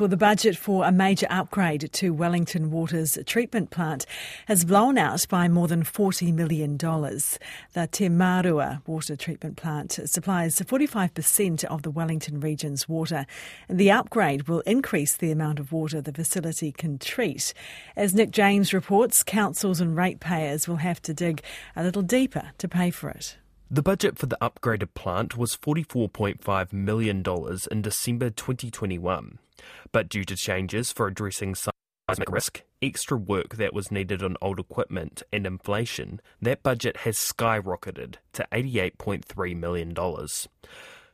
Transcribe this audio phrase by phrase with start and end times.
[0.00, 4.06] Well, the budget for a major upgrade to Wellington Water's treatment plant
[4.46, 6.76] has blown out by more than $40 million.
[6.76, 13.26] The Te Mārua water treatment plant supplies 45% of the Wellington region's water.
[13.68, 17.52] The upgrade will increase the amount of water the facility can treat.
[17.96, 21.42] As Nick James reports, councils and ratepayers will have to dig
[21.74, 23.36] a little deeper to pay for it.
[23.70, 27.22] The budget for the upgraded plant was $44.5 million
[27.70, 29.38] in December 2021.
[29.92, 34.58] But due to changes for addressing seismic risk, extra work that was needed on old
[34.58, 39.94] equipment, and inflation, that budget has skyrocketed to $88.3 million.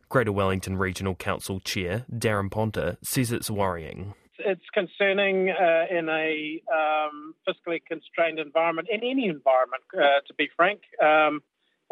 [0.09, 4.15] Greater Wellington Regional Council Chair Daran Ponter says it's worrying.
[4.39, 10.49] It's concerning uh, in a um, fiscally constrained environment, in any environment, uh, to be
[10.57, 10.83] frank.
[11.03, 11.41] Um,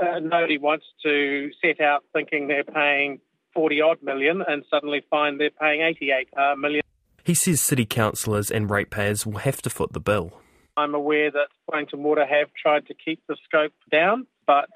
[0.03, 3.21] uh, nobody wants to set out thinking they're paying
[3.55, 6.83] 40 odd million and suddenly find they're paying 88 uh, million.
[7.25, 10.33] He says city councillors and ratepayers will have to foot the bill.
[10.77, 14.69] I'm aware that Wellington Water have tried to keep the scope down, but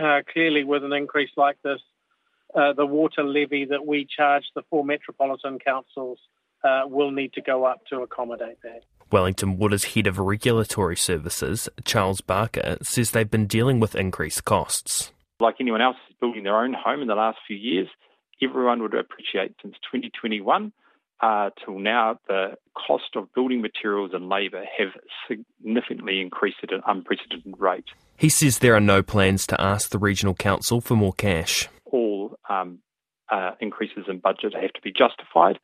[0.00, 1.80] uh, clearly with an increase like this,
[2.54, 6.18] uh, the water levy that we charge the four metropolitan councils
[6.64, 8.82] uh, will need to go up to accommodate that.
[9.12, 15.12] Wellington Water's head of regulatory services, Charles Barker, says they've been dealing with increased costs.
[15.40, 17.88] Like anyone else building their own home in the last few years,
[18.42, 20.72] everyone would appreciate since 2021
[21.22, 24.88] uh, till now, the cost of building materials and labour have
[25.28, 27.84] significantly increased at an unprecedented rate.
[28.16, 31.68] He says there are no plans to ask the Regional Council for more cash.
[31.84, 32.80] All um,
[33.30, 35.60] uh, increases in budget have to be justified,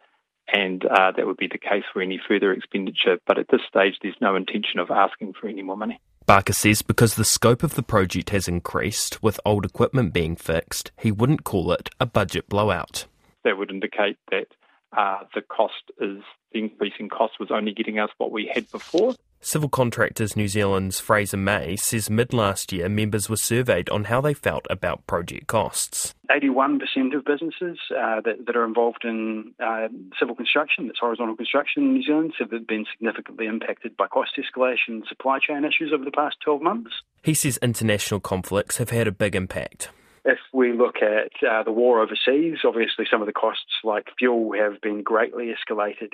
[0.52, 3.18] and uh, that would be the case for any further expenditure.
[3.26, 6.00] But at this stage, there's no intention of asking for any more money.
[6.26, 10.90] Barker says because the scope of the project has increased, with old equipment being fixed,
[10.98, 13.06] he wouldn't call it a budget blowout.
[13.44, 14.48] That would indicate that
[14.96, 19.14] uh, the cost is the increasing cost was only getting us what we had before.
[19.40, 24.20] Civil Contractors New Zealand's Fraser May says mid last year members were surveyed on how
[24.20, 26.14] they felt about project costs.
[26.30, 26.80] 81%
[27.16, 31.94] of businesses uh, that, that, are involved in uh, civil construction, that's horizontal construction in
[31.94, 36.10] New Zealand, have been significantly impacted by cost escalation and supply chain issues over the
[36.10, 36.90] past 12 months.
[37.22, 39.88] He says international conflicts have had a big impact.
[40.28, 44.52] If we look at uh, the war overseas, obviously some of the costs like fuel
[44.52, 46.12] have been greatly escalated.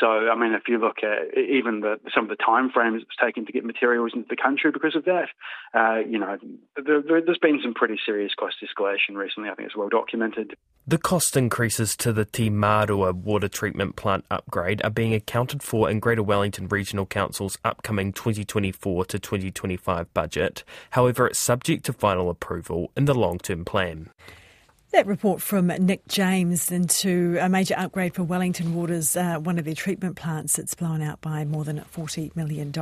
[0.00, 3.16] So, I mean, if you look at even the, some of the time frames it's
[3.22, 5.28] taken to get materials into the country because of that,
[5.74, 6.38] uh, you know,
[6.74, 9.48] there, there's been some pretty serious cost escalation recently.
[9.48, 10.56] I think it's well documented.
[10.84, 15.88] The cost increases to the Te Mārua water treatment plant upgrade are being accounted for
[15.88, 20.64] in Greater Wellington Regional Council's upcoming 2024 to 2025 budget.
[20.90, 24.10] However, it's subject to final approval in the long term plan.
[24.90, 29.64] That report from Nick James into a major upgrade for Wellington Waters, uh, one of
[29.64, 32.72] their treatment plants that's blown out by more than $40 million.